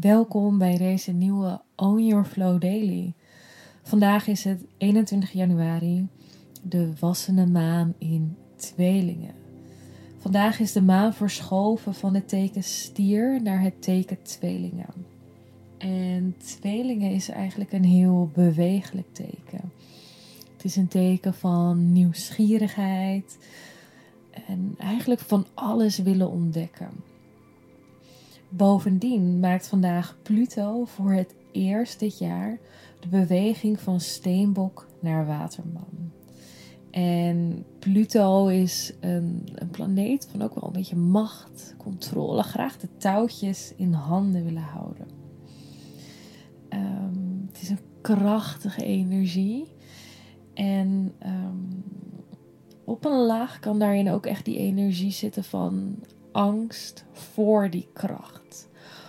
[0.00, 3.12] welkom bij deze nieuwe Own Your Flow Daily.
[3.82, 6.06] Vandaag is het 21 januari,
[6.62, 9.34] de wassende maan in tweelingen.
[10.18, 14.88] Vandaag is de maan verschoven van het teken stier naar het teken tweelingen.
[15.78, 19.72] En tweelingen is eigenlijk een heel bewegelijk teken.
[20.52, 23.38] Het is een teken van nieuwsgierigheid
[24.46, 26.90] en eigenlijk van alles willen ontdekken.
[28.48, 32.58] Bovendien maakt vandaag Pluto voor het eerst dit jaar
[33.00, 36.12] de beweging van Steenbok naar Waterman.
[36.90, 42.88] En Pluto is een, een, planeet van ook wel een beetje macht, controle, graag de
[42.96, 45.06] touwtjes in handen willen houden.
[46.70, 49.72] Um, het is een krachtige energie.
[50.54, 51.84] En um,
[52.84, 55.96] op een laag kan daarin ook echt die energie zitten van
[56.32, 58.68] angst voor die kracht.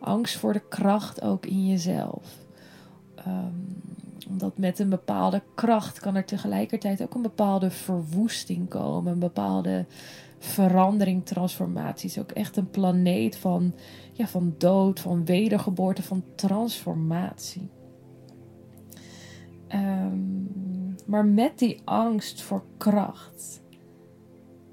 [0.00, 2.38] Angst voor de kracht ook in jezelf.
[3.26, 3.82] Um,
[4.28, 9.12] omdat met een bepaalde kracht kan er tegelijkertijd ook een bepaalde verwoesting komen.
[9.12, 9.86] Een bepaalde
[10.38, 12.08] verandering, transformatie.
[12.08, 13.74] Het is ook echt een planeet van,
[14.12, 17.68] ja, van dood, van wedergeboorte, van transformatie.
[19.68, 20.48] Um,
[21.06, 23.60] maar met die angst voor kracht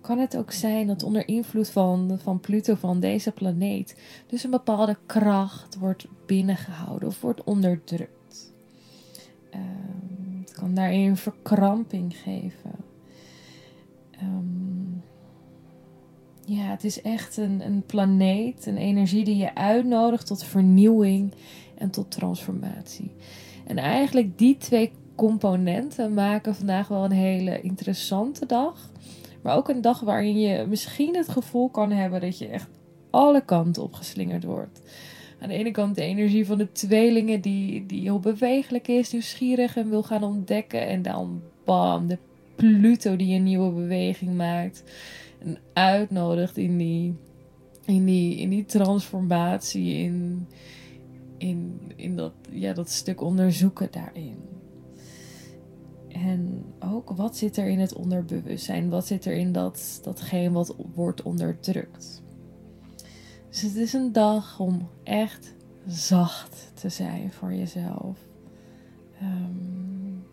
[0.07, 3.95] kan het ook zijn dat onder invloed van, van Pluto, van deze planeet,
[4.27, 8.53] dus een bepaalde kracht wordt binnengehouden of wordt onderdrukt.
[9.53, 12.71] Um, het kan daarin verkramping geven.
[14.21, 15.03] Um,
[16.45, 21.33] ja, het is echt een, een planeet, een energie die je uitnodigt tot vernieuwing
[21.77, 23.11] en tot transformatie.
[23.65, 28.89] En eigenlijk die twee componenten maken vandaag wel een hele interessante dag.
[29.47, 32.69] Maar ook een dag waarin je misschien het gevoel kan hebben dat je echt
[33.09, 34.81] alle kanten opgeslingerd wordt.
[35.39, 39.77] Aan de ene kant de energie van de tweelingen die, die heel bewegelijk is, nieuwsgierig
[39.77, 40.87] en wil gaan ontdekken.
[40.87, 42.17] En dan bam, de
[42.55, 44.83] Pluto die een nieuwe beweging maakt.
[45.39, 47.15] En uitnodigt in die,
[47.85, 50.47] in die, in die transformatie, in,
[51.37, 54.56] in, in dat, ja, dat stuk onderzoeken daarin.
[56.25, 58.89] En ook wat zit er in het onderbewustzijn?
[58.89, 62.21] Wat zit er in dat, datgene wat wordt onderdrukt?
[63.49, 65.53] Dus het is een dag om echt
[65.87, 68.17] zacht te zijn voor jezelf.
[69.21, 70.25] Um,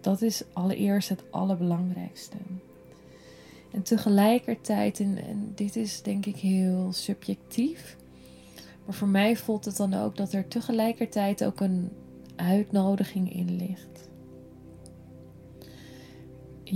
[0.00, 2.36] dat is allereerst het allerbelangrijkste.
[3.72, 7.96] En tegelijkertijd, en dit is denk ik heel subjectief,
[8.84, 11.90] maar voor mij voelt het dan ook dat er tegelijkertijd ook een
[12.36, 13.93] uitnodiging in ligt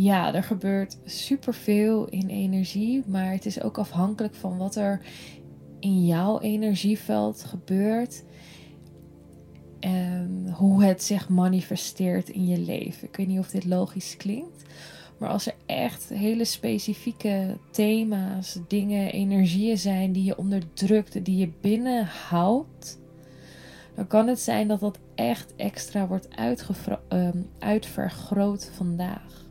[0.03, 5.00] ja, er gebeurt superveel in energie, maar het is ook afhankelijk van wat er
[5.81, 8.25] in jouw energieveld gebeurt
[9.81, 13.08] en hoe het zich manifesteert in je leven.
[13.08, 14.62] Ik weet niet of dit logisch klinkt,
[15.19, 21.50] maar als er echt hele specifieke thema's, dingen, energieën zijn die je onderdrukt, die je
[21.60, 22.98] binnenhoudt,
[23.94, 26.28] dan kan het zijn dat dat echt extra wordt
[27.08, 29.47] um, uitvergroot vandaag.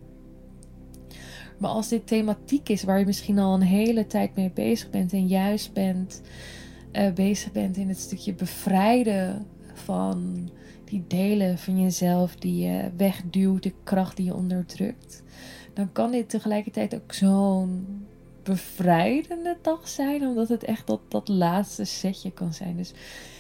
[1.58, 5.14] Maar als dit thematiek is waar je misschien al een hele tijd mee bezig bent
[5.14, 6.22] en juist bent
[6.94, 10.50] uh, bezig bent in het stukje bevrijden van
[10.86, 15.24] die delen van jezelf die je wegduwt, de kracht die je onderdrukt,
[15.74, 17.86] dan kan dit tegelijkertijd ook zo'n
[18.44, 22.78] bevrijdende dag zijn, omdat het echt dat, dat laatste setje kan zijn.
[22.78, 22.94] Dus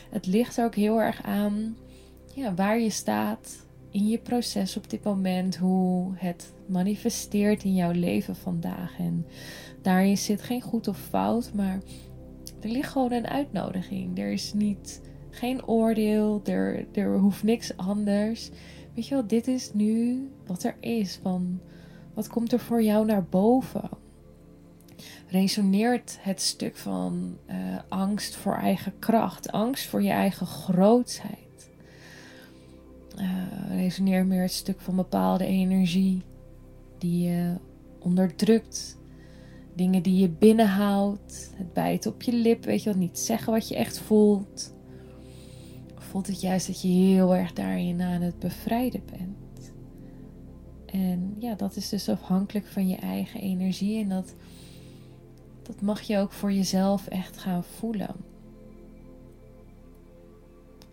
[0.09, 1.75] het ligt er ook heel erg aan
[2.33, 3.66] ja, waar je staat
[3.97, 8.97] in je proces op dit moment, hoe het manifesteert in jouw leven vandaag.
[8.99, 9.25] En
[9.81, 11.79] daarin zit geen goed of fout, maar
[12.59, 14.19] er ligt gewoon een uitnodiging.
[14.19, 18.49] Er is niet geen oordeel, er, er hoeft niks anders.
[18.95, 21.19] Weet je wel, dit is nu wat er is.
[21.21, 21.59] Van
[22.13, 23.89] wat komt er voor jou naar boven?
[25.27, 27.55] Resoneert het stuk van uh,
[27.89, 31.46] angst voor eigen kracht, angst voor je eigen grootheid?
[33.17, 36.21] Uh, resoneert meer het stuk van bepaalde energie
[36.97, 37.55] die je
[37.99, 38.97] onderdrukt.
[39.75, 41.51] Dingen die je binnenhoudt.
[41.55, 42.99] Het bijten op je lip, weet je wel.
[42.99, 44.73] Niet zeggen wat je echt voelt.
[45.97, 49.73] voelt het juist dat je heel erg daarin aan het bevrijden bent.
[50.85, 54.03] En ja, dat is dus afhankelijk van je eigen energie.
[54.03, 54.35] En dat,
[55.61, 58.15] dat mag je ook voor jezelf echt gaan voelen.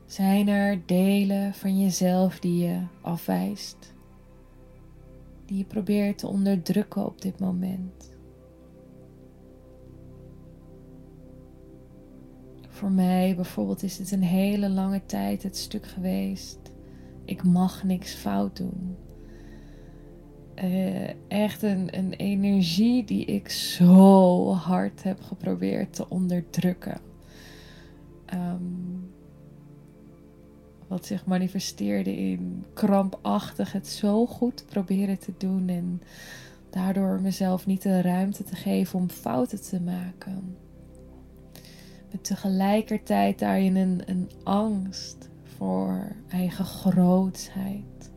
[0.07, 3.95] Zijn er delen van jezelf die je afwijst?
[5.47, 8.13] Die je probeert te onderdrukken op dit moment?
[12.69, 16.59] Voor mij bijvoorbeeld is het een hele lange tijd het stuk geweest.
[17.25, 18.97] Ik mag niks fout doen.
[20.65, 27.01] Uh, echt een, een energie die ik zo hard heb geprobeerd te onderdrukken.
[28.35, 29.04] Um,
[30.95, 36.03] wat zich manifesteerde in krampachtig het zo goed proberen te doen en
[36.71, 40.57] daardoor mezelf niet de ruimte te geven om fouten te maken.
[42.11, 48.11] Met tegelijkertijd daarin een, een angst voor eigen grootheid.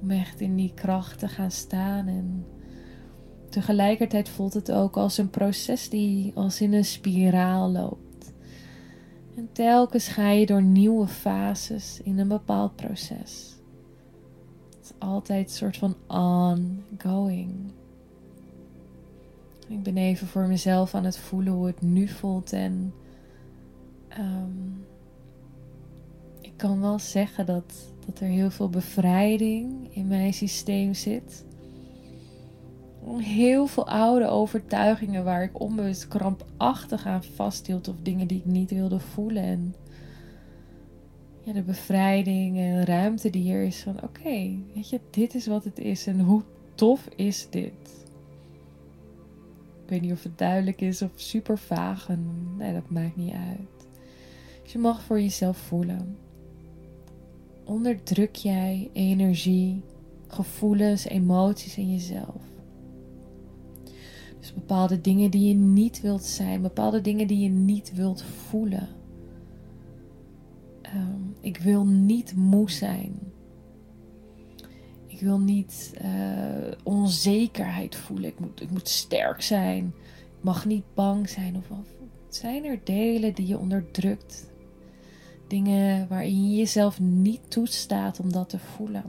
[0.00, 2.46] Om echt in die kracht te gaan staan en
[3.48, 8.03] tegelijkertijd voelt het ook als een proces die als in een spiraal loopt.
[9.36, 13.56] En telkens ga je door nieuwe fases in een bepaald proces.
[14.76, 17.52] Het is altijd een soort van ongoing.
[19.68, 22.52] Ik ben even voor mezelf aan het voelen hoe het nu voelt.
[22.52, 22.94] En
[24.18, 24.84] um,
[26.40, 27.74] ik kan wel zeggen dat,
[28.06, 31.44] dat er heel veel bevrijding in mijn systeem zit
[33.06, 38.70] heel veel oude overtuigingen waar ik onbewust krampachtig aan vasthield of dingen die ik niet
[38.70, 39.42] wilde voelen.
[39.42, 39.74] En
[41.42, 45.64] ja, de bevrijding en ruimte die hier is van oké, weet je, dit is wat
[45.64, 46.42] het is en hoe
[46.74, 48.04] tof is dit?
[49.82, 52.08] Ik weet niet of het duidelijk is of super vaag
[52.58, 53.86] nee, dat maakt niet uit.
[54.62, 56.16] Dus je mag voor jezelf voelen.
[57.64, 59.82] Onderdruk jij energie,
[60.28, 62.53] gevoelens, emoties in jezelf?
[64.44, 68.88] Dus bepaalde dingen die je niet wilt zijn, bepaalde dingen die je niet wilt voelen.
[70.82, 73.18] Ehm, ik wil niet moe zijn.
[75.06, 78.30] Ik wil niet uh, onzekerheid voelen.
[78.30, 79.86] Ik moet, ik moet sterk zijn.
[80.38, 81.56] Ik mag niet bang zijn.
[81.56, 81.88] Of, of
[82.28, 84.52] zijn er delen die je onderdrukt?
[85.48, 89.04] Dingen waarin je jezelf niet toestaat om dat te voelen.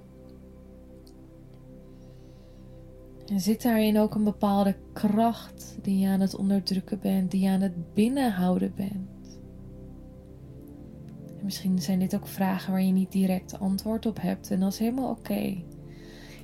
[3.25, 7.49] En zit daarin ook een bepaalde kracht die je aan het onderdrukken bent, die je
[7.49, 9.39] aan het binnenhouden bent?
[11.37, 14.51] En misschien zijn dit ook vragen waar je niet direct antwoord op hebt.
[14.51, 15.39] En dat is helemaal oké.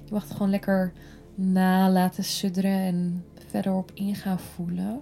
[0.05, 0.93] Je mag het gewoon lekker
[1.35, 5.01] na laten sudderen en verder op in gaan voelen.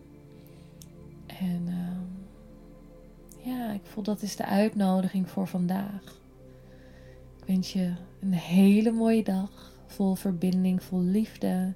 [1.26, 6.22] En uh, ja, ik voel dat is de uitnodiging voor vandaag.
[7.38, 11.74] Ik wens je een hele mooie dag vol verbinding, vol liefde,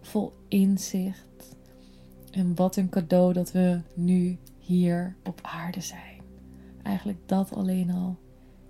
[0.00, 1.56] vol inzicht.
[2.30, 6.20] En wat een cadeau dat we nu hier op aarde zijn.
[6.82, 8.18] Eigenlijk dat alleen al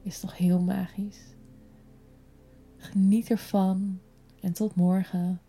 [0.02, 1.20] is toch heel magisch.
[2.76, 3.99] Geniet ervan
[4.40, 5.41] en tot morgen.